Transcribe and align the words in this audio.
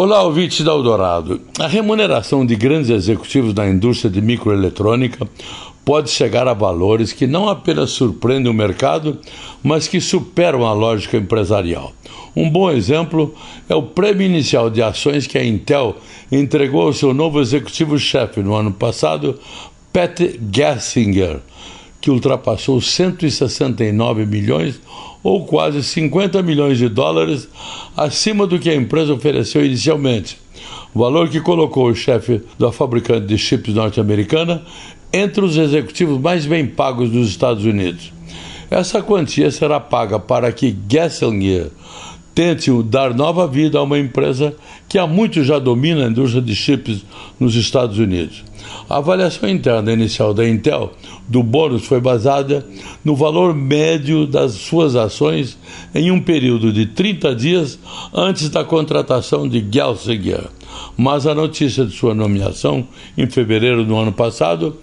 Olá, 0.00 0.22
ouvintes 0.22 0.64
da 0.64 0.70
Eldorado. 0.70 1.40
A 1.58 1.66
remuneração 1.66 2.46
de 2.46 2.54
grandes 2.54 2.88
executivos 2.88 3.52
da 3.52 3.68
indústria 3.68 4.08
de 4.08 4.22
microeletrônica 4.22 5.28
pode 5.84 6.08
chegar 6.08 6.46
a 6.46 6.54
valores 6.54 7.12
que 7.12 7.26
não 7.26 7.48
apenas 7.48 7.90
surpreendem 7.90 8.48
o 8.48 8.54
mercado, 8.54 9.18
mas 9.60 9.88
que 9.88 10.00
superam 10.00 10.64
a 10.64 10.72
lógica 10.72 11.16
empresarial. 11.16 11.92
Um 12.36 12.48
bom 12.48 12.70
exemplo 12.70 13.34
é 13.68 13.74
o 13.74 13.82
prêmio 13.82 14.24
inicial 14.24 14.70
de 14.70 14.80
ações 14.80 15.26
que 15.26 15.36
a 15.36 15.44
Intel 15.44 15.96
entregou 16.30 16.82
ao 16.82 16.92
seu 16.92 17.12
novo 17.12 17.40
executivo-chefe 17.40 18.40
no 18.40 18.54
ano 18.54 18.70
passado, 18.70 19.36
Pat 19.92 20.20
Gessinger, 20.54 21.40
que 22.00 22.10
ultrapassou 22.10 22.80
169 22.80 24.24
milhões 24.26 24.80
ou 25.22 25.44
quase 25.44 25.82
50 25.82 26.42
milhões 26.42 26.78
de 26.78 26.88
dólares 26.88 27.48
acima 27.96 28.46
do 28.46 28.58
que 28.58 28.70
a 28.70 28.74
empresa 28.74 29.12
ofereceu 29.12 29.64
inicialmente. 29.64 30.38
Valor 30.94 31.28
que 31.28 31.40
colocou 31.40 31.88
o 31.88 31.94
chefe 31.94 32.42
da 32.58 32.72
fabricante 32.72 33.26
de 33.26 33.36
chips 33.36 33.74
norte-americana 33.74 34.62
entre 35.12 35.44
os 35.44 35.56
executivos 35.56 36.20
mais 36.20 36.46
bem 36.46 36.66
pagos 36.66 37.10
dos 37.10 37.28
Estados 37.28 37.64
Unidos. 37.64 38.12
Essa 38.70 39.02
quantia 39.02 39.50
será 39.50 39.80
paga 39.80 40.18
para 40.18 40.52
que 40.52 40.76
Gessinger 40.90 41.70
tente 42.38 42.70
dar 42.84 43.12
nova 43.12 43.48
vida 43.48 43.80
a 43.80 43.82
uma 43.82 43.98
empresa 43.98 44.54
que 44.88 44.96
há 44.96 45.08
muito 45.08 45.42
já 45.42 45.58
domina 45.58 46.06
a 46.06 46.08
indústria 46.08 46.40
de 46.40 46.54
chips 46.54 47.04
nos 47.40 47.56
Estados 47.56 47.98
Unidos. 47.98 48.44
A 48.88 48.98
avaliação 48.98 49.48
interna 49.48 49.92
inicial 49.92 50.32
da 50.32 50.48
Intel 50.48 50.92
do 51.26 51.42
bônus 51.42 51.84
foi 51.84 52.00
baseada 52.00 52.64
no 53.04 53.16
valor 53.16 53.52
médio 53.52 54.24
das 54.24 54.52
suas 54.52 54.94
ações 54.94 55.58
em 55.92 56.12
um 56.12 56.20
período 56.20 56.72
de 56.72 56.86
30 56.86 57.34
dias 57.34 57.76
antes 58.14 58.48
da 58.48 58.62
contratação 58.62 59.48
de 59.48 59.66
Gelsinger. 59.68 60.44
Mas 60.96 61.26
a 61.26 61.34
notícia 61.34 61.84
de 61.84 61.90
sua 61.90 62.14
nomeação, 62.14 62.86
em 63.16 63.28
fevereiro 63.28 63.84
do 63.84 63.96
ano 63.96 64.12
passado, 64.12 64.76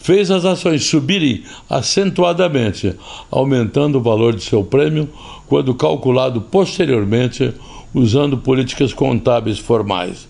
fez 0.00 0.30
as 0.30 0.44
ações 0.44 0.84
subirem 0.84 1.44
acentuadamente, 1.68 2.94
aumentando 3.30 3.98
o 3.98 4.02
valor 4.02 4.34
de 4.34 4.42
seu 4.42 4.64
prêmio 4.64 5.08
quando 5.46 5.74
calculado 5.74 6.40
posteriormente 6.40 7.52
usando 7.94 8.38
políticas 8.38 8.92
contábeis 8.92 9.58
formais. 9.58 10.28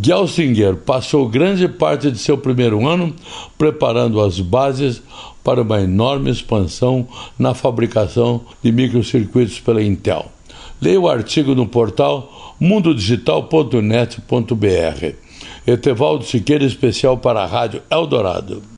Gelsinger 0.00 0.76
passou 0.76 1.28
grande 1.28 1.66
parte 1.66 2.10
de 2.10 2.18
seu 2.18 2.36
primeiro 2.36 2.86
ano 2.86 3.14
preparando 3.56 4.20
as 4.20 4.38
bases 4.38 5.02
para 5.42 5.62
uma 5.62 5.80
enorme 5.80 6.30
expansão 6.30 7.08
na 7.38 7.54
fabricação 7.54 8.42
de 8.62 8.70
microcircuitos 8.70 9.58
pela 9.60 9.82
Intel. 9.82 10.30
Leia 10.80 11.00
o 11.00 11.08
artigo 11.08 11.54
no 11.54 11.66
portal 11.66 12.54
mundodigital.net.br. 12.60 15.14
Etevaldo 15.66 16.24
Siqueira, 16.24 16.64
especial 16.64 17.18
para 17.18 17.42
a 17.42 17.46
Rádio 17.46 17.82
Eldorado. 17.90 18.77